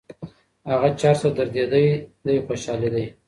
[0.69, 1.85] هغه چي هر څه دردېدی
[2.25, 3.05] دی خوشحالېدی